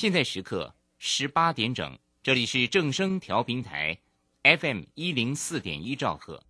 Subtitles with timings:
[0.00, 3.98] 现在时刻十八点整，这里是正声调频台
[4.44, 6.42] ，FM 一零四点一兆赫，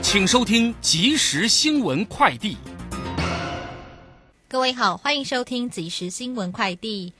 [0.00, 2.56] 请收听即时新闻快递。
[4.46, 7.12] 各位好，欢迎收听即时新闻快递。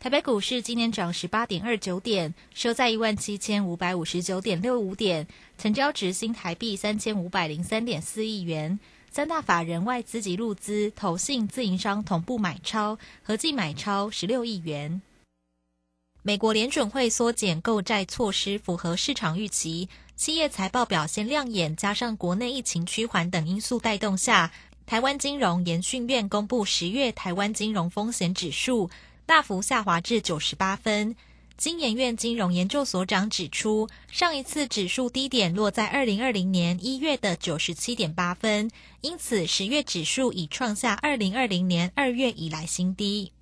[0.00, 8.80] 台北股市今天涨十八点二九点，收在一万七千五百五十九点六五点，成交值新台币三千五百零三点四亿元。
[9.12, 15.00] 三大法人外资及入资、投信、自营商同步买超，合计买超十六亿元。
[16.24, 24.52] 美国联准会缩减购债措施符合市场预期，企业财报表现亮眼，加上国内疫情趋缓等因素带动下，
[24.86, 28.88] 台湾金融研训院公布十月台湾金融风险指数。
[29.26, 31.16] 大幅下滑至九十八分。
[31.56, 43.32] 金研院金融研究所长指出，上一次指数低点落在二零二零年一月的九十七点八分，因此十月指数已创下二零二零年二月以来新低。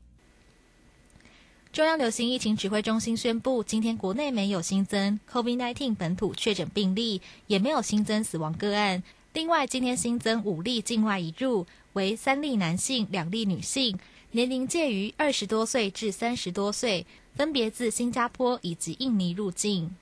[1.72, 9.00] 中央流行疫情指挥中心宣布，今天国内没有新增 COVID-19 本土确诊病例，也没有新增死亡个案。
[9.34, 13.96] 另外，今天新增五例境外移入，为三例男性，两例女性。
[14.32, 19.94] 年龄介于二十多岁至三十多岁，分别自新加坡以及印尼入境。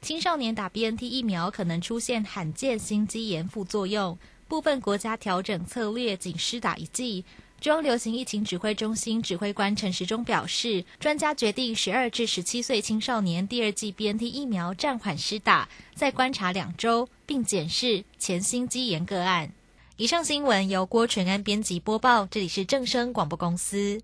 [0.00, 7.24] 青少年打 BNT 疫苗可能出现罕见心肌炎副作用，部分国家调整策略，仅施打一剂。
[7.60, 19.52] 中央流行疫情指挥中心指挥官陈时中表示，专家决定十二至十七岁青少年第二剂 BNT 疫苗暂缓施打，再观察两周，并检视前心肌炎个案。
[19.98, 24.00] 以上新闻由郭纯安编辑播报，这里是正声广播公司。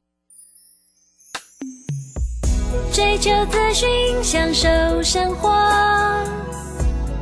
[2.92, 3.88] 追求资讯，
[4.22, 4.68] 享受
[5.02, 5.50] 生活，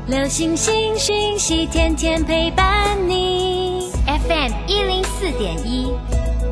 [0.09, 3.93] 流星星讯息，天天陪伴你。
[4.07, 5.87] FM 一零四点一，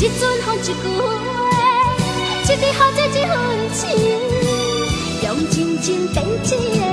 [0.00, 1.04] 一阵风一句话，
[2.44, 3.36] 一滴雨一份
[3.74, 3.84] 情，
[5.26, 6.89] 用真情变一个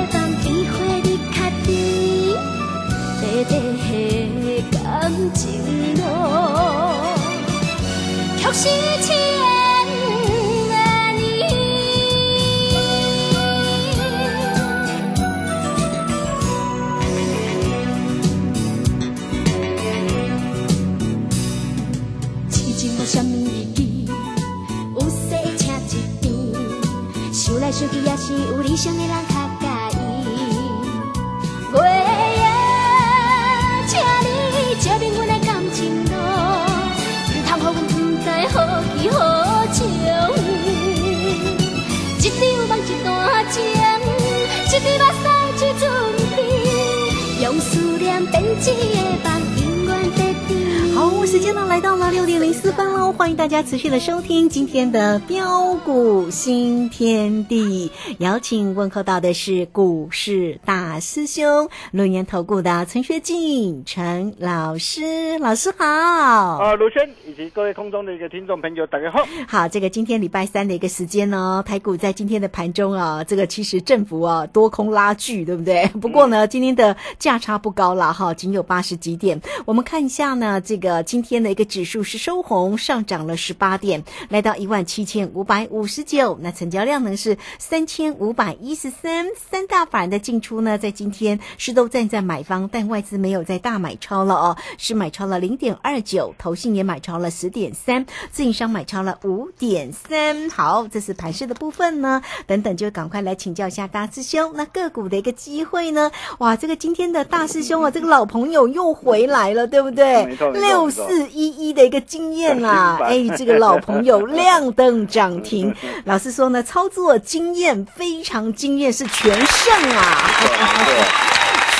[53.77, 65.85] 持续的收听今天的标股新天地，邀请问候到的是股市大师兄论年投顾的陈学进陈老师，老师好。
[65.85, 69.19] 啊，卢轩以及各位空中的一个听众朋友，大家好。
[69.47, 75.85] 好，这个今天礼拜三的一个时间呢，台股在今天的盘中啊，这个其实振幅啊多空拉锯，对不对？
[76.01, 79.39] 不过呢，今天的价差不高了哈，仅有八十几点。
[79.65, 86.37] 我们看一下呢，这个今今天的一个指数是收红，上涨了十八点，来到一万七千五百五十九。
[86.39, 89.25] 那成交量呢是三千五百一十三。
[89.49, 100.49] 三大法人的进出呢，在今天是都站在买方，但外资没有在大买超了哦，是买超了零点二九，投信也买超了十点三，自营商买超了五点三。
[100.49, 102.21] 好，这是盘势的部分呢。
[102.45, 106.11] 等等，就赶快来请教一下大师兄，那个股的一个机会呢？
[106.39, 110.25] 哇，这个今天的大师兄啊，这个老朋友又回来了，对不对？
[110.25, 115.73] 没错六四一一的一个经验啦，哎，这个老朋友亮灯涨停。
[116.05, 120.31] 老师说呢，操作经验非常惊艳，是全胜啊。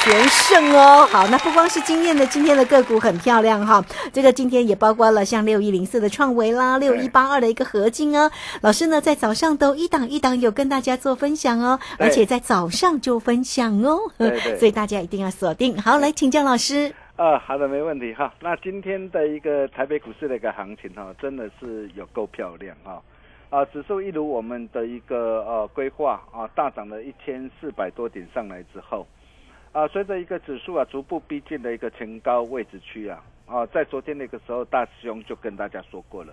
[0.03, 3.83] 全胜哦，好，那不光是经验的，今天的个股很漂亮哈。
[4.13, 8.31] 这个今天也包括了像六一零四的创维啦，六一八二的一个合金哦。
[8.62, 14.00] 老师呢在早上都一档一档有跟大家做分享哦，而且在早上就分享哦，
[14.57, 15.77] 所以大家一定要锁定。
[15.81, 16.94] 好，来请教老师。
[17.18, 18.31] 啊，好的，没问题哈。
[18.40, 23.02] 那今天的一个台北股市的一个行情哈，真的是有够漂亮哈。
[23.50, 29.08] 啊，指数一如我们的一个呃规划啊，大涨了一千四百多点上来之后，
[29.72, 36.31] 啊，随着一个指数啊逐步逼近的一个前高位置区啊，啊，在昨天那个时候，大师兄就跟大家说过了，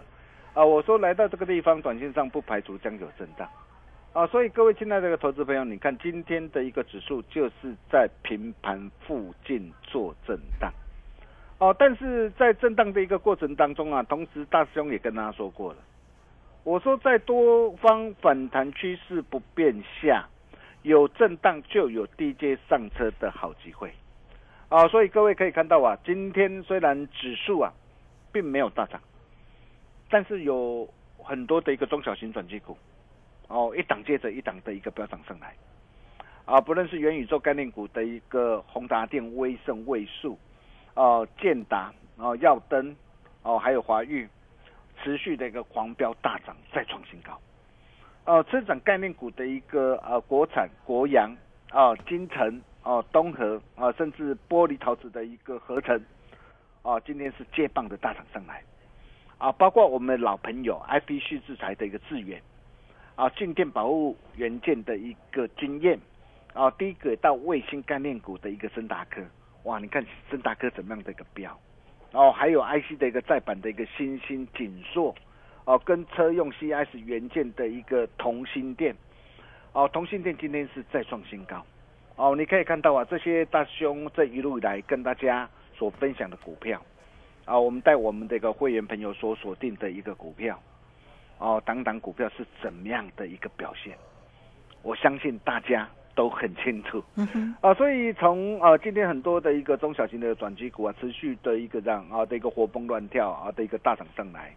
[0.52, 3.48] 啊，我说来到这个地方，短线上不排除将有震荡。
[4.14, 10.72] 啊，所以各位亲爱的投资朋友，你看今天的一个指数就是在平盘附近做震荡，
[11.58, 15.78] 哦，但是在震荡的一个过程当中啊，同时大师兄也跟大家说过了，
[16.62, 20.28] 我说在多方反弹趋势不变下，
[20.82, 23.92] 有震荡就有低阶上车的好机会，
[24.68, 27.72] 啊，所以各位可以看到啊，今天虽然指数啊
[28.30, 29.00] 并没有大涨，
[30.08, 30.88] 但是有
[31.18, 32.78] 很多的一个中小型转机股。
[33.48, 35.54] 哦，一档接着一档的一个飙涨上来，
[36.46, 40.38] 啊，不论是元宇宙概念股的一个宏达电、威盛、位数，
[40.94, 42.96] 哦、建达、哦、耀登，
[43.42, 44.26] 哦，还有华裕，
[45.02, 47.38] 持续的一个狂飙大涨，再创新高。
[48.24, 51.30] 呃，增长概念股的一个呃国产国阳
[51.70, 56.02] 啊、金城哦、东河啊、甚至玻璃陶瓷的一个合成，
[56.82, 58.64] 啊，今天是接棒的大涨上来，
[59.36, 62.40] 啊，包括我们老朋友 IP 蓄制材的一个智源。
[63.16, 65.96] 啊，静电保护元件的一个经验，
[66.52, 69.22] 啊，第一个到卫星概念股的一个森达科，
[69.62, 71.56] 哇，你看森达科怎么样的一个标，
[72.10, 75.14] 哦，还有 IC 的一个再版的一个新兴锦硕，
[75.64, 78.92] 哦，跟车用 CS 元件的一个同心电，
[79.72, 81.64] 哦，同心电今天是再创新高，
[82.16, 86.82] 哦，你可以看到啊，这些大兄这一路以来跟大家所分享的股票，
[87.44, 90.60] 啊，我们带我们的一个会员朋友所锁定的一个股票。
[91.38, 93.96] 哦，档档股票是怎么样的一个表现？
[94.82, 97.02] 我相信大家都很清楚。
[97.16, 104.54] 嗯哼，啊，所以从呃今天很多的一个中小型的转机股啊，持续的一个这样啊的一个活蹦乱跳啊的一个大涨上来，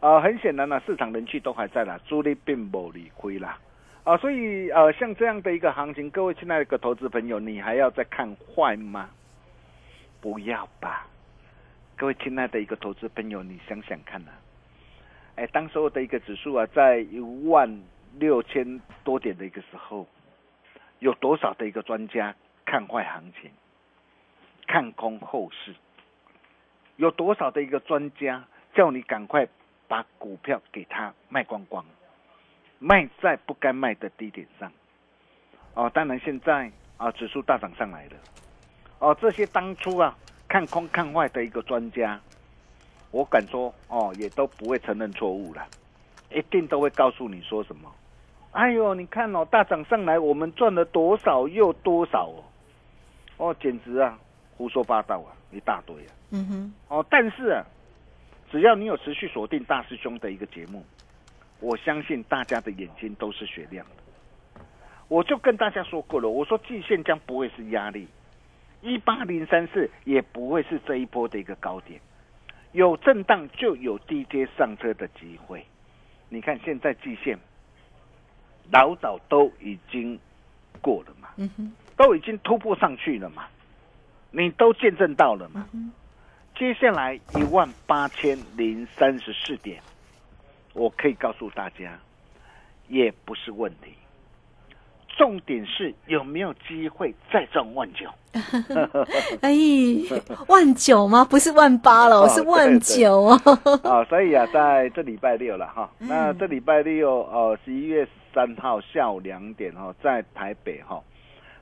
[0.00, 3.58] 啊，很显然呢、市场人气都还在啦，主力并不理亏啦。
[4.02, 9.10] 啊，所以呃像这样的一个行情，各位亲爱的一个投资朋友，你还要再看坏吗？
[10.22, 11.06] 不要吧，
[11.96, 14.32] 各位亲爱的一个投资朋友，你想想看啊。
[15.40, 17.82] 哎，当时候的一个指数啊，在一万
[18.18, 20.06] 六千多点的一个时候，
[20.98, 22.34] 有多少的一个专家
[22.66, 23.50] 看坏行情，
[24.66, 25.74] 看空后市？
[26.96, 28.44] 有多少的一个专家
[28.74, 29.48] 叫你赶快
[29.88, 31.82] 把股票给他卖光光，
[32.78, 34.70] 卖在不该卖的低点上？
[35.72, 38.16] 哦，当然现在啊，指数大涨上来了。
[38.98, 40.14] 哦，这些当初啊
[40.46, 42.20] 看空看坏的一个专家。
[43.10, 45.66] 我敢说哦，也都不会承认错误了，
[46.30, 47.90] 一定都会告诉你说什么。
[48.52, 52.44] 哎呦，你看哦，大涨上来，我们赚了多少又多少哦，
[53.36, 54.18] 哦，简直啊，
[54.56, 56.12] 胡说八道啊，一大堆啊。
[56.30, 57.64] 嗯哼，哦，但是啊，
[58.50, 60.84] 只要你有持续锁定大师兄的一个节目，
[61.60, 64.62] 我相信大家的眼睛都是雪亮的。
[65.08, 68.06] 我就跟大家说过了，我说季线将不会是压力，
[68.80, 72.00] 一八零三四也不会是这一波的一个高点。
[72.72, 75.64] 有震荡就有低阶上车的机会。
[76.28, 77.38] 你看现在季线
[78.70, 80.18] 老早都已经
[80.80, 81.28] 过了嘛，
[81.96, 83.48] 都已经突破上去了嘛，
[84.30, 85.68] 你都见证到了嘛。
[86.56, 89.82] 接下来一万八千零三十四点，
[90.72, 91.98] 我可以告诉大家，
[92.86, 93.94] 也不是问题。
[95.20, 98.08] 重点是有没有机会再赚万九？
[99.42, 99.52] 哎，
[100.48, 101.22] 万九吗？
[101.26, 103.38] 不是万八了，哦是万九 哦。
[103.82, 111.02] 啊，所以啊，在这礼拜六了哈，嗯那这礼拜六呃，十一月三号下午两点哈，在台北哈，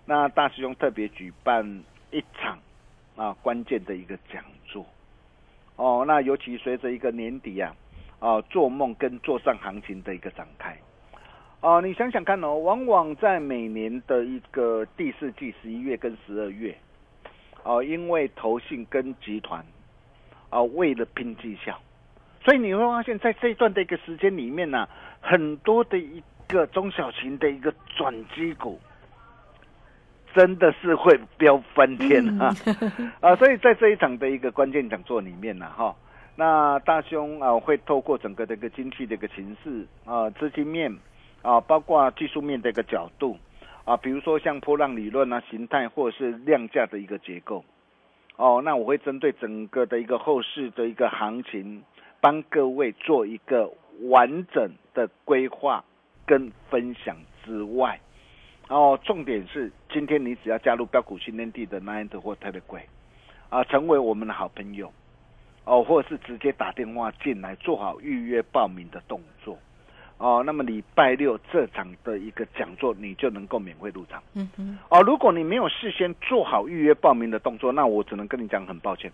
[0.05, 2.57] 那大师兄特别举办一场
[3.17, 4.87] 啊关键的一个讲座，
[5.75, 7.75] 哦，那尤其随着一个年底啊，
[8.21, 10.79] 啊，做梦跟做上行情的一个展开。
[11.61, 16.77] 哦，你想想看哦，往往在每年的一个第四季，十一月跟十二月，
[17.65, 19.65] 哦，因为投信跟集团，
[20.51, 21.77] 啊，为了拼绩效，
[22.45, 24.89] 所以你会发现在这一段的一个时间里面呢、
[25.21, 28.79] 很多的一个中小型的一个转机股，
[30.33, 32.55] 真的是会飙翻天啊！
[33.21, 35.93] 啊，所以在这一场的一个关键讲座里面呢，哈，
[36.37, 40.97] 那大兄啊会透过整个的一个经济的一个形势啊，资金面
[41.49, 43.39] 啊，包括技术面的一个角度
[43.87, 47.65] 啊，比如说像波浪理论啊、形态或者是量价的一个结构，
[48.37, 51.83] 哦，那我会针对整个的一个后市的一个行情，
[52.21, 53.73] 帮各位做一个
[54.11, 55.83] 完整的规划
[56.27, 57.99] 跟分享之外。
[58.69, 62.85] 哦，重点是今天你只要加入标股训练地的 Nine 或 t e l e g r
[63.49, 64.93] 啊，成为我们的好朋友
[65.65, 69.57] 哦，或者是直接打电话进来做好预约报名的动作
[70.19, 75.01] 哦，那么礼拜六这场的一个讲座你就能够免费入场嗯哼，哦。
[75.03, 79.13] 如果你没有事先做好预约报名的动作，那我只能跟你讲很抱歉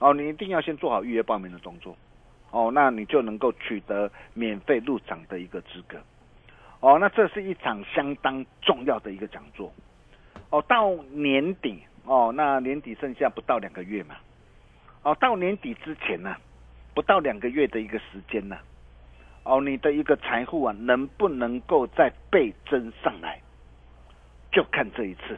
[0.00, 1.94] 哦，你一定要先做好预约报名的动作
[2.50, 5.98] 哦，那你就能够取得免费入场的一个资格。
[6.80, 9.70] 哦，那这是一场相当重要的一个讲座。
[10.48, 14.16] 哦，到年底哦，那年底剩下不到两个月嘛。
[15.02, 16.34] 哦，到年底之前呢、
[16.94, 18.56] 不到两个月的一个时间呢、
[19.50, 23.40] 哦，你的一个财富啊，能不能够再倍增上来，
[24.52, 25.36] 就看这一次。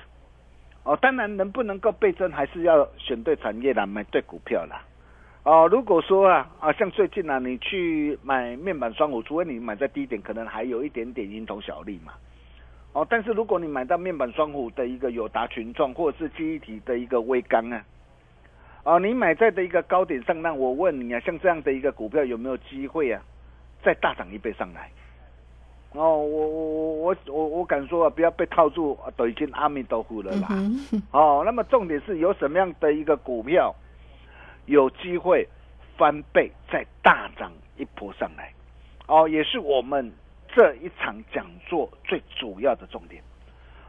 [0.85, 4.85] 哦，当然能不能够倍增，还是要选对产业啦，买对股票啦。
[5.45, 12.12] 哦，如果说啊啊，像最近啊，你去买面板双虎，除非你买在低点，可能还有一点点蝇头小利嘛。
[12.92, 17.83] 哦，但是如果你买到面板双虎的一个友达群众，或者是记忆体的一个微钢啊，
[18.85, 23.23] 哦，你买在的一个高点上，那我问你啊，像这样的一个股票有没有机会啊，
[23.83, 24.91] 再大涨一倍上来？
[25.95, 30.49] 哦，我我我我我我敢说啊，不要被套住，啊都已经阿弥陀佛了啦。
[30.51, 33.75] 嗯，哦，那么重点是有什么样的一个股票
[34.65, 35.47] 有机会
[35.99, 38.51] 翻倍再大涨一波上来？
[39.07, 40.11] 哦，也是我们
[40.55, 43.23] 这一场讲座最主要的重点。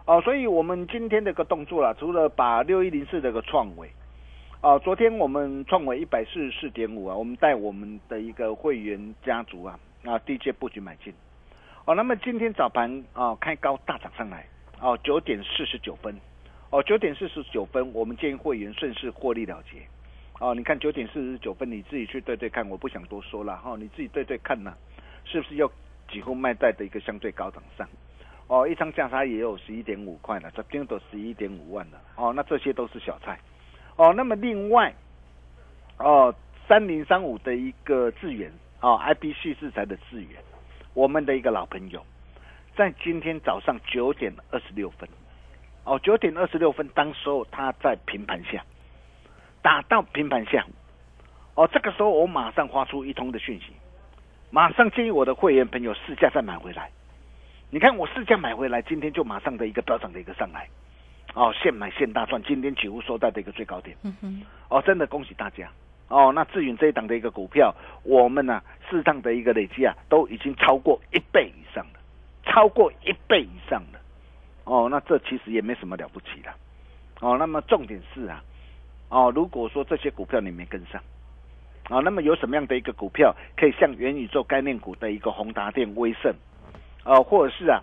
[0.06, 3.90] 哦，所以我们今天的一个动作啦，除了把六一零四的一个创维，
[4.64, 11.14] 哦，昨天我们创维一百四十四点五啊，我们带我们的一个会员家族啊啊低阶布局买进。
[11.84, 14.48] 哦，那么今天早盘啊开高大涨上来，
[14.80, 16.18] 哦九点四十九分，
[16.70, 19.80] 哦九点四十九分，我们建议会员顺势获利了结。
[20.40, 24.74] 哦，你看九点四十九分，你自己去对对看，我不想多说了哈、你自己对对看呐、
[25.26, 25.70] 是不是又
[26.10, 27.86] 几乎卖在的一个相对高档上？
[28.48, 32.02] 哦，一张价差也有十一点五块了，这边都十一点五万了。
[32.16, 33.38] 哦，那这些都是小菜。
[33.96, 34.94] 哦，那么另外，
[35.98, 36.34] 哦，
[36.68, 40.42] 三零三五的一个智源，哦，IP 系制裁的智源，
[40.94, 42.04] 我们的一个老朋友，
[42.76, 45.08] 在今天早上九点二十六分，
[45.84, 48.64] 哦，九点二十六分，当时候他在平盘下，
[49.62, 50.66] 打到平盘下，
[51.56, 53.68] 哦，这个时候我马上发出一通的讯息，
[54.50, 56.90] 马上建议我的会员朋友试价再买回来。
[57.70, 60.68] 你看我试价买回来，今天就马上的一个飙涨的一个上来，
[61.34, 63.98] 哦，现买现大赚，今天几乎收在的一个最高点。
[64.04, 65.68] 嗯哼，哦，真的恭喜大家
[66.08, 66.32] 哦！
[66.34, 67.74] 那智允这一档的一个股票，
[68.04, 72.00] 我们呢、适当的一个累积啊，都已经超过一倍以上了，
[72.46, 74.00] 超过一倍以上了。
[74.66, 76.54] 哦，那这其实也没什么了不起的。
[77.20, 78.44] 哦，那么重点是啊，
[79.10, 81.02] 哦，如果说这些股票你没跟上，
[81.90, 86.34] 啊、那么有什么样的一个股票可以像元宇宙概念股的一个宏达电、威盛，
[87.04, 87.82] 哦、或者是啊，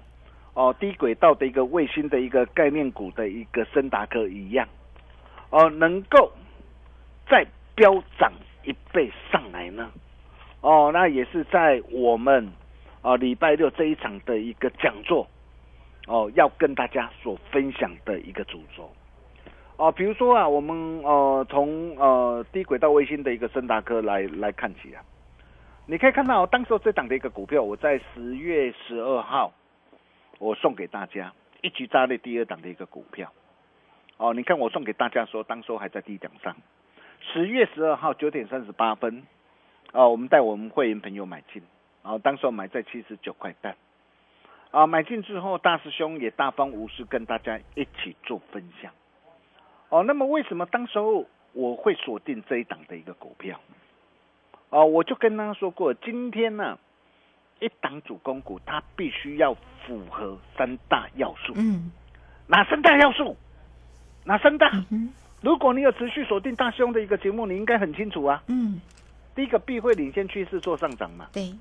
[0.60, 4.68] 哦低轨道的一个卫星的一个概念股的一个森达科一样，
[5.48, 6.30] 哦、能够
[7.30, 8.30] 再飙涨
[8.62, 9.90] 一倍上来呢？
[10.60, 12.52] 哦，那也是在我们
[13.00, 15.26] 啊礼拜六这一场的一个讲座
[16.06, 18.90] 哦，要跟大家所分享的一个主轴。
[19.78, 25.00] 哦，比如说啊，我们呃从呃低轨道卫星的一个森达科来来看起啊，
[25.86, 29.50] 你可以看到、当时候这档的一个股票，我在十月十二号
[30.40, 33.30] 我送给大家一举炸裂第二档的一个股票
[34.16, 36.56] 哦，你看我送给大家说，当时候还在低档上。
[37.20, 39.22] 十月十二号九点三十八分，
[39.92, 41.62] 啊，我们带我们会员朋友买进，
[42.02, 43.76] 啊，当时候买在七十九块半，
[44.70, 48.90] 啊，买进之后，大师兄也大方无私跟大家一起做分享，
[49.90, 53.60] 哦，那么为什么当时候我会锁定这一档的一个股票？
[54.70, 56.78] 哦，我就跟他说过，今天呢、
[57.60, 59.54] 一档主攻股它必须要
[59.86, 61.90] 符合三大要素，嗯。
[62.46, 63.36] 哪三大要素？
[64.24, 64.68] 哪三大？
[64.90, 68.42] 嗯，如果你有持续锁定大兄的一个节目，你应该很清楚啊。
[68.48, 68.80] 嗯，
[69.34, 71.54] 第一个必会领先趋势做上涨嘛，对，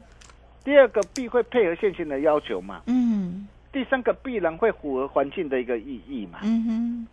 [0.64, 3.48] 第二个必会配合现行的要求嘛，嗯。
[3.72, 6.40] 第三个必然会符合环境的一个意义嘛。
[6.42, 7.08] 嗯哼，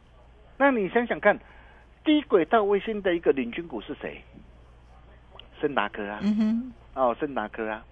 [0.56, 1.38] 那你想想看，
[2.02, 4.22] 低轨道卫星的一个领军股是谁？
[5.60, 7.84] 森达科啊，嗯哼，哦，森达科啊，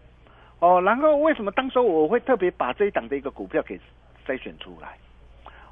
[0.60, 3.78] 哦，然后为什么当时我会特别把这一档的一个股票给
[4.26, 4.96] 筛选出来？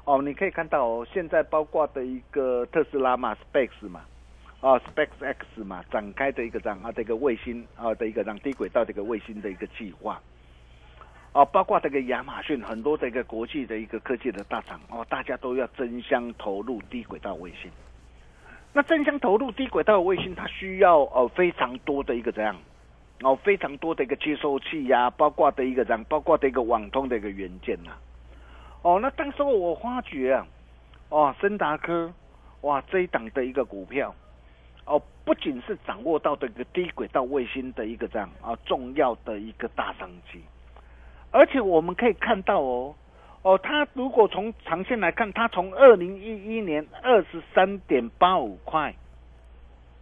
[0.05, 4.01] 哦，你可以看到哦，现在包括的一个特斯拉嘛，Space 嘛，
[4.59, 10.21] 哦，Space X 嘛，展开的一个这样啊这个卫星啊的一个让低轨道这个卫星的一个计划。
[11.31, 17.71] 哦，包括这个亚马逊很多的一个国际的一个科技的大厂哦，大家都要争相投入低轨道卫星。
[18.73, 22.55] 那争相投入低轨道卫星，它需要呃非常多的一个这样？
[23.23, 27.91] 哦，非常多的一个接收器呀、包括的一个这样，包括的一个网通的一个元件呐、
[28.81, 30.45] 哦，那当时我发觉啊，
[31.07, 32.11] 哦，森达科，
[32.61, 34.13] 哇，这一档的一个股票，
[34.85, 40.41] 哦，不仅是掌握到这个低轨道卫星的一个这样啊重要的一个大商机，
[41.31, 42.93] 而且我们可以看到哦，
[43.43, 48.93] 哦，它如果从长线来看，它从二零一一年二十三点八五块，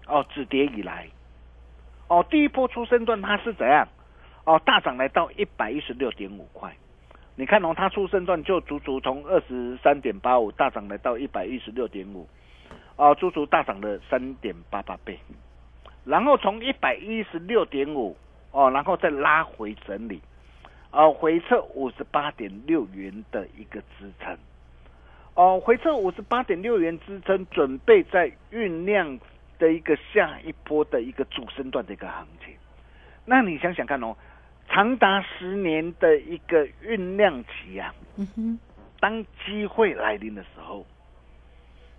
[0.07, 1.07] 哦，止跌以来，
[2.11, 3.87] 哦，第一波出生段它是怎样？
[4.43, 6.69] 哦，大涨来到一百一十六点五块。
[7.35, 12.27] 你看哦，它出生段就足足从二十三点八五大涨来到一百一十六点五，
[12.97, 15.17] 哦，足足大涨了三点八八倍。
[16.03, 18.17] 然后从一百一十六点五
[18.51, 20.21] 哦，然后再拉回整理，
[20.91, 24.37] 哦，回撤五十八点六元的一个支撑，
[25.35, 29.17] 哦，回撤五十八点六元支撑，准备在酝酿
[29.61, 32.55] 的一个下一波的一个主升段的一个行情。
[33.23, 34.17] 那你想想看哦，
[34.67, 38.59] 长达十年的一个酝酿期啊，嗯哼，
[38.99, 40.83] 当机会来临的时候，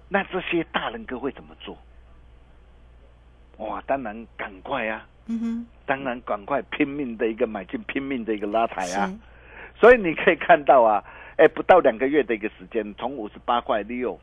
[0.08, 1.78] 那这些大人哥会怎么做？
[3.58, 9.08] 哇，当然赶快啊，嗯哼，当然赶快拼命的一个买进，拼命的一个拉抬啊。
[9.78, 11.04] 所以你可以看到啊，
[11.36, 14.18] 哎，不到两个月的一个时间，从五十八块六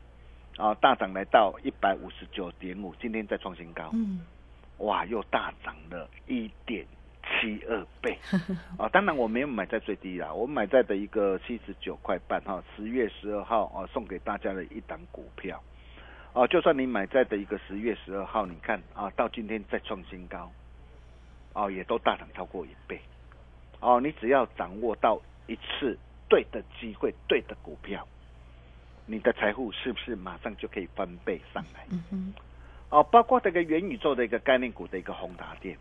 [0.60, 4.20] 啊大涨来到一百五十九点五，今天再创新高，嗯，
[4.78, 6.84] 哇，又大涨了一点
[7.22, 8.18] 七二倍
[8.76, 8.88] 啊！
[8.90, 15.62] 当然我没有买在最低啦，我买在的一个七十九块半哈，十月十二号啊送给大家的一档股票
[16.32, 20.48] 哦、就算你买在的一个十月十二号，你看啊，到今天再创新高，
[21.54, 23.00] 哦，也都大涨超过一倍
[23.80, 24.00] 哦。
[24.00, 28.06] 你只要掌握到一次对的机会、对的股票，
[29.10, 31.84] 你的财富是不是马上就可以翻倍上来？
[32.12, 32.32] 嗯，
[32.90, 35.76] 哦，包括这个元宇宙的一个概念股的一个宏达电，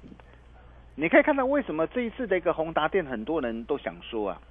[0.95, 4.41] 你可以看到为什么这一次的一个宏达电，很多人都想说啊，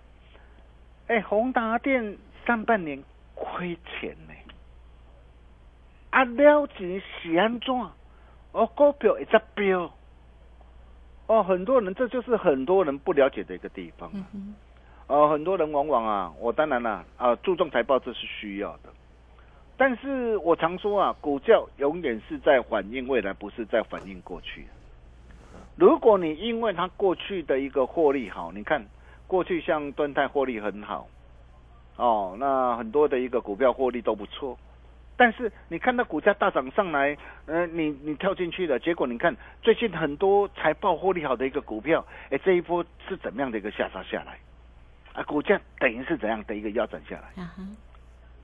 [1.09, 3.03] 哎，宏达电上半年
[3.35, 4.35] 亏钱呢，
[6.11, 7.75] 啊，了钱是安怎？
[8.53, 9.93] 哦，股票一直飙，
[11.27, 14.09] 哦，很多人这就是很多人不了解的一个地方。
[14.14, 14.55] 嗯哼，
[15.09, 18.90] 呃，很多人往往啊，我当然啦、啊，注重财报这是需要的，
[19.75, 24.66] 但是我常说啊，股价永远是在反映未来，不是在反映过去。
[25.77, 28.85] 如果你因为它过去的一个获利好，你看
[29.27, 31.09] 过去像端泰获利很好，
[31.97, 34.59] 哦，那很多的一个股票获利都不错，
[35.16, 37.16] 但是你看到股价大涨上来，
[37.47, 44.38] 呃，你你跳进去了，结果你看最近很多财报获利好的一个股票，哎，这一波是怎么样的一个下杀下来？
[45.12, 47.44] 啊，股价等于是怎样的一个腰斩下来？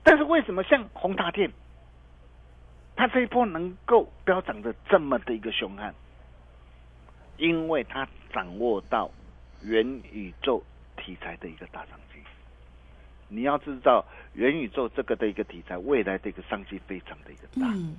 [0.03, 1.51] 但是为什么像宏达电，
[2.95, 5.93] 它这一波能够飙涨的这么的一个凶悍？
[7.37, 9.11] 因为它掌握到
[9.61, 10.63] 元宇宙
[10.95, 12.19] 题材的一个大商机。
[13.27, 17.67] 你要知道，元宇宙这个的一个题材，未来的一个商机非常的一个大。
[17.73, 17.97] 嗯，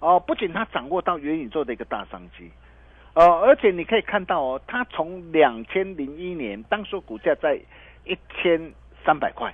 [0.00, 2.50] 哦，不仅它掌握到元宇宙的一个大商机，
[3.14, 7.58] 哦，而且你可以看到哦，它从两千零一年当初股价在
[8.06, 8.72] 一千
[9.04, 9.52] 三百块，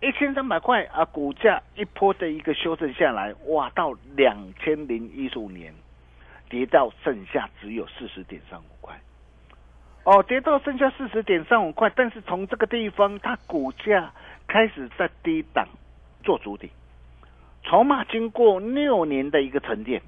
[0.00, 5.74] 一千三百块啊，股价一波的一个修正下来，哇，到两千零一十五年
[6.48, 8.98] 跌到剩下只有四十点三五块。
[10.04, 14.10] 哦，跌到剩下四十点三五块，但是从这个地方，它股价
[14.46, 15.68] 开始在低档
[16.22, 16.70] 做主底，
[17.64, 20.00] 筹码经过六年的一个沉淀，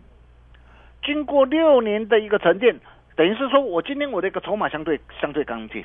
[1.02, 2.78] 经过六年的一个沉淀，
[3.14, 5.84] 等于是说我今天我的一个筹码相对相对干净，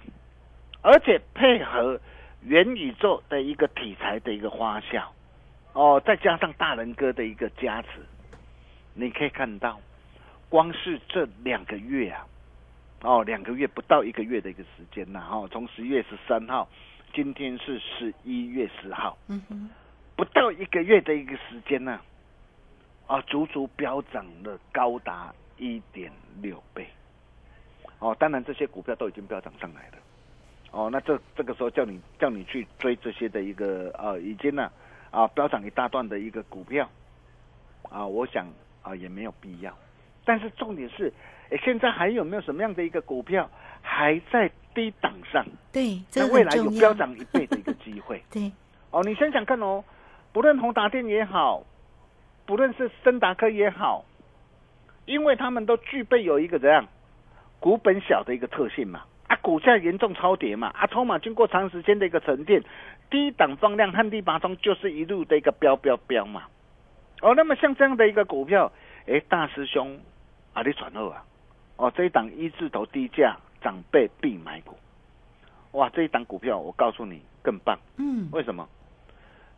[0.86, 2.00] 而且配合
[2.44, 5.12] 元宇宙的一个题材的一个花效，
[5.74, 7.88] 哦，再加上大人哥的一个加持，
[8.94, 9.82] 你可以看到，
[10.48, 12.28] 光是这两个月啊，
[13.02, 16.70] 哦，两个月不到一个月的一个时间呐、哦，从十月十三号，
[17.16, 19.68] 今天是十一月十号，嗯哼，
[20.16, 22.00] 不到一个月的一个时间呢、
[23.08, 26.12] 啊，足足飙涨了高达一点
[26.44, 26.88] 六倍。
[27.98, 29.98] 哦，当然这些股票都已经飙涨上来了。
[30.76, 34.70] 哦，那这这个时候叫你叫你去追这些的一个呃，已经呢
[35.10, 36.90] 啊飙涨一大段的一个股票
[37.90, 38.46] 啊，我想
[38.82, 39.74] 啊也没有必要。
[40.26, 41.14] 但是重点是，
[41.50, 43.50] 诶现在还有没有什么样的一个股票
[43.82, 45.46] 还在低档上？
[45.72, 46.70] 对，这那未来有。
[46.72, 48.52] 飙涨一倍的一个机会 对，
[48.92, 49.82] 哦，你想想看哦，
[50.34, 51.64] 不论宏达电也好，
[52.46, 54.04] 不论是森达科也好，
[55.06, 56.86] 因为他们都具备有一个怎样
[57.62, 59.06] 股本小的一个特性嘛，啊，
[59.46, 62.64] 股价严重超跌嘛，啊，筹码经过长时间的一个沉淀，
[63.12, 66.46] 低档放量旱地拔葱就是一路的一个飙飙飙嘛。
[67.22, 68.72] 哦，那么像这样的一个股票，
[69.06, 70.00] 诶，大师兄
[70.54, 71.24] 啊，你转后啊，
[71.78, 74.76] 哦，这一档一字头低价长辈必买股，
[75.74, 78.68] 哇，这一档股票我告诉你更棒，嗯，为什么？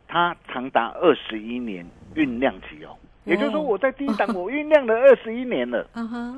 [0.06, 6.34] 它长达二十一年酝酿期哦，也就是说我在低档我酝酿了二十一年了， 啊哈，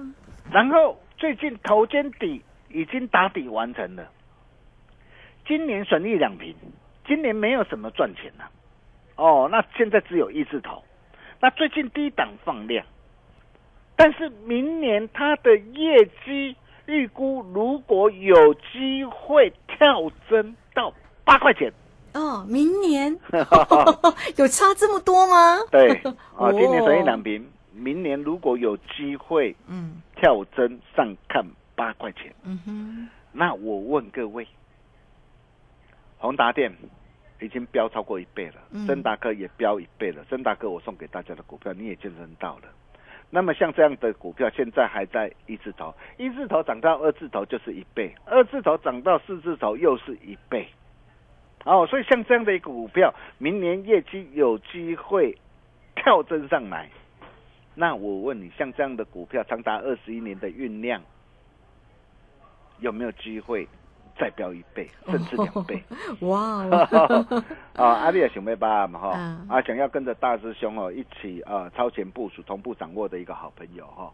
[0.52, 2.40] 然后最近头肩底
[2.72, 4.08] 已经打底完成了，
[5.46, 6.54] 今年损益两平，
[7.06, 8.44] 今年没有什么赚钱呐、
[9.16, 10.82] 哦，那现在只有一字头，
[11.40, 12.84] 那最近低档放量，
[13.96, 16.56] 但是明年它的业绩
[16.86, 20.92] 预估如果有机会跳增到
[21.24, 21.72] 八块钱。
[22.14, 23.16] 哦，明年？
[24.36, 25.58] 有差这么多吗？
[25.70, 25.88] 对，
[26.36, 30.02] 啊， 今年哦损益两平，明年如果有机会嗯。
[30.16, 31.42] 跳增上看
[31.80, 34.46] 八块钱，嗯哼，那我问各位，
[36.18, 36.70] 宏达电
[37.40, 40.22] 已经飙超过一倍了嗯，森达科也飙一倍了。
[40.28, 42.64] 森达科我送给大家的股票你也见证到了。
[43.30, 50.68] 那么像这样的股票，现在还在一字头，一字头涨到二字头就是一倍，二字头涨到四字头又是一倍。
[51.64, 55.34] 哦，所以像这样的一个股票，明年业绩有机会
[55.96, 56.90] 跳增上来。
[57.74, 61.00] 那我问你，像这样的股票长达二十一年的酝酿，
[62.80, 63.66] 有没有机会
[64.18, 65.82] 再飙一倍，甚至两倍？
[66.20, 74.12] 哇哦，啊， 阿丽也想要办嘛哈嗯，啊，想要跟着大师兄哦一起啊超前部署、同步掌握的一个好朋友哈。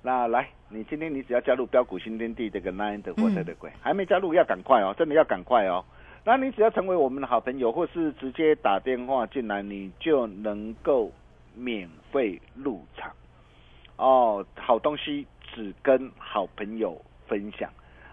[0.00, 5.84] 那来，你今天你只要加入标股新天地这个 Nine 的火车的鬼，还没加入要赶快哦，真的要赶快哦。
[6.24, 11.10] 那你只要成为我们的好朋友，或是直接打电话进来，你就能够
[11.54, 13.10] 免费入场
[13.96, 14.46] 哦。
[14.54, 17.68] 好东西只跟好朋友分享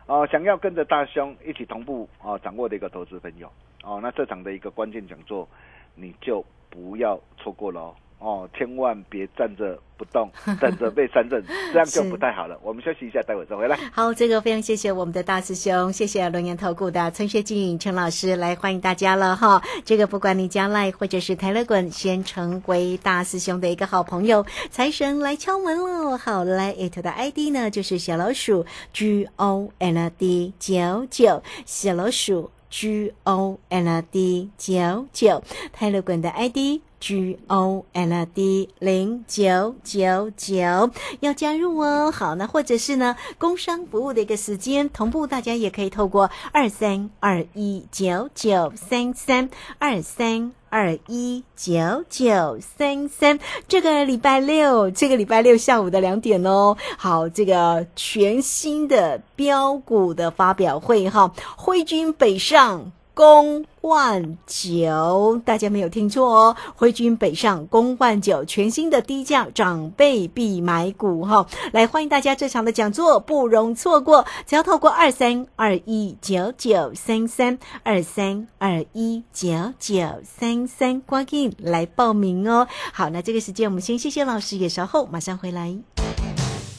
[0.08, 0.28] 哦。
[0.32, 3.52] 想要跟着大兄一起同步哦掌握的一个投资朋友
[3.84, 5.48] 哦，那这场的一个关键讲座，
[5.96, 7.96] 你就不要错过了哦。
[8.20, 12.58] 哦，千万别站着不动， 等着被三振， 这样就不太好了。
[12.64, 13.78] 我们休息一下，待会再回来。
[13.92, 19.62] 好，这个非常谢谢我们的大师兄，谢谢龙岩投顾的陈学静陈老师来欢迎大家了哈。
[19.84, 26.18] 这个不管你将来或者是台乐滚，先成为大师兄的一个好朋友，财神来敲门喽。
[26.18, 36.82] 好，来 it 的 ID 呢就是小老鼠 G O L D 九九，小老鼠 G O L D 九九，泰勒滚的 ID。
[37.06, 40.90] G O L D 零九九九
[41.20, 42.12] 要加入哦。
[42.12, 50.52] 好，那或者是呢，工商服务的一个时间同步，大家也可以透过二三二一九九三三二三。
[50.68, 56.76] 二一九九三三，这个礼拜六，这个礼拜六下午的两点哦。
[56.98, 62.92] 好，这个全新的标股的发表会哈，挥军北上。
[63.16, 66.56] 公万九，大家没有听错哦！
[66.76, 71.48] 挥军北上，公万九，全新的低价长辈必买股哈！
[71.72, 74.26] 来欢迎大家这场的讲座，不容错过。
[74.46, 82.68] 只要透过二三二一九九三三二三二一九九三三，赶紧来报名哦！
[82.92, 85.95] 好，那这个时间我们先谢谢老师，也稍后马上回来。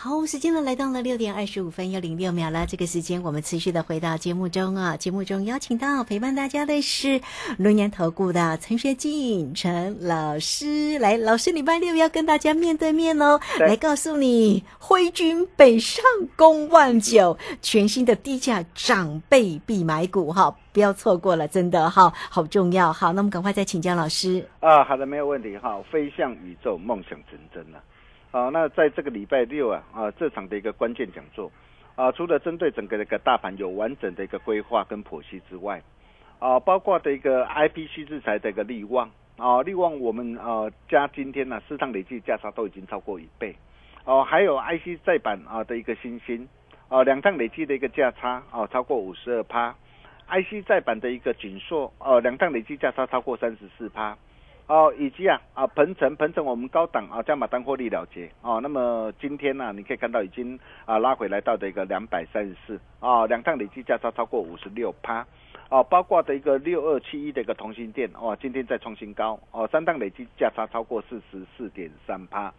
[0.00, 2.64] 好，时间呢来到了六点二十五分又零六秒了。
[2.64, 7.20] 这个时间我们持续的回到节目中啊，节目中邀请到陪伴大家的是
[7.56, 10.96] 轮研投顾的陈学进陈老师。
[11.00, 16.04] 来，老师礼拜六要跟大家面对面哦，对来告诉你挥军北上
[16.36, 22.92] 攻万九，全新的低价长辈必买股哈，不要错过了，真的哈，好重要。
[22.92, 24.48] 好，那我们赶快再请教老师。
[24.60, 25.82] 啊，好的，没有问题哈。
[25.90, 27.78] 飞向宇宙，梦想成真了。
[27.78, 27.82] 啊，
[28.30, 31.50] 啊那在这个礼拜六啊，啊这场的一个关键讲座，
[31.96, 35.82] 啊，除了针对整个的一个大盘有完整的一个规划跟剖析之外，
[36.38, 43.56] 啊，包括的一个 IPC 制裁的一个利旺，啊，利旺我们呃加今天呢、市场累计价差都已经超过一倍，
[44.04, 46.48] 哦、还有 IC 再版啊的一个新兴，
[46.88, 49.74] 啊，两趟累计的一个价差啊超过五十二趴。
[50.30, 54.14] IC 再版的一个紧缩，呃，两趟累计价差超过三十四趴，
[54.68, 65.26] 哦，以及啊啊鹏程鹏程我们高档啊加码单获利了结哦，那么今天呢、你可以看到已经啊拉回来到的一个两百三十四啊，两趟累计价差超过五十六趴。
[65.70, 72.50] 哦，包括的一个六二七一的一个同心店，哦，今天再创新高，哦，三档累计价差超过四十四点三趴，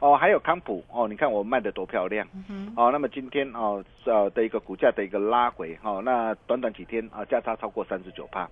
[0.00, 8.48] 哦，还有康普，哦，你看我卖的多漂亮，嗯哦，那么今天哦呃的一个股价的一个拉回，哦，那短短几天啊价差超过三十九趴，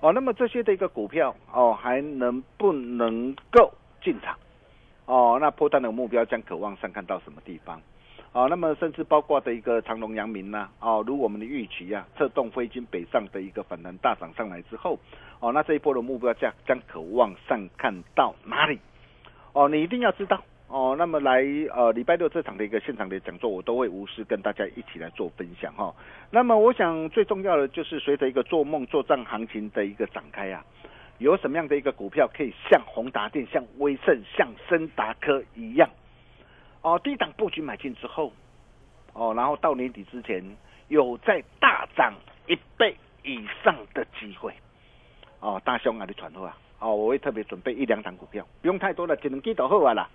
[0.00, 4.38] 哦，那么这些的一个股票哦还能不能够进场？
[5.06, 7.80] 哦，那波段的目标将可望上看到什么地方？
[8.32, 14.98] 哦，那么甚至包括的一个长隆、阳明呐、哦，如我们的预期啊，策动飞金北上的一个反弹大涨上来之后，
[15.40, 18.78] 哦，那这一波的目标价将可望上看到哪里？
[19.54, 20.94] 哦，你一定要知道哦。
[20.96, 21.42] 那么来
[21.74, 25.94] 呃礼拜六这场的一个现场的讲座，我都会无私跟大家一起来做分享哈、
[26.30, 30.64] 那么我想最重要的就是随着一个做梦做账行情的一个展开啊，
[31.18, 35.88] 有什么样的一个股票可以像宏达电、像威盛、像森达科一样？
[36.82, 38.32] 哦，低档布局买进之后，
[39.12, 40.42] 哦，然后到年底之前
[40.86, 42.14] 有在大涨
[42.46, 44.54] 一倍以上的机会，
[45.40, 50.08] 哦，大兄啊，你传后啊，哦，我会特别准备一两档股票，不用太多了，只能记到后啊啦。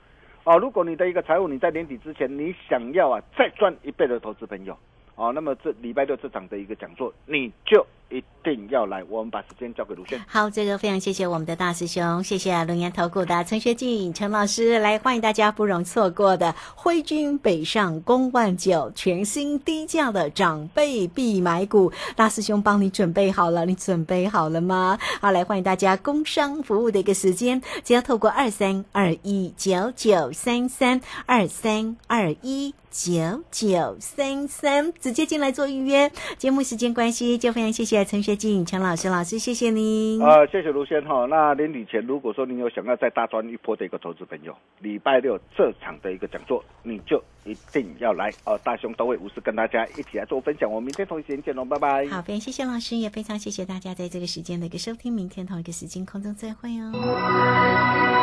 [0.46, 4.78] 哦，如果你的一个财务你在年底之前你想要啊再赚一倍的投资朋友，
[5.16, 10.22] 哦，那么这礼拜六这场的一个讲座你就一定要来，我们把时间交给卢轩。
[10.28, 25.00] 好，这个非常谢谢我们的大师兄，谢谢龙岩投顾的陈学进陈老师来欢迎大家不容错过的挥军北上攻万九全新低价的长辈必买股，大师兄帮你准备好了，你准备好了吗？
[25.20, 32.76] 好，来欢迎大家工商服务的一个时间，只要透过二三二一九九三三二三二一。
[32.96, 36.12] 九九三三，直接进来做预约。
[36.38, 40.22] 节目时间关系，就非常谢谢陈学进陈老师老师，谢谢您。
[40.22, 41.26] 呃，谢谢卢先哈。
[41.30, 48.60] 那年底前，如果说您有想要再大赚一波的一个投资朋友，礼拜六这场的一个讲座，你就一定要来哦。
[48.64, 50.70] 大雄都会无私跟大家一起来做分享。
[50.70, 52.06] 我们明天同一时间见喽，拜拜。
[52.08, 55.12] 好，非常谢谢老师，也非常谢谢大家在这个时间的一个收听。
[55.12, 58.23] 明天同一个时间空中再会哦。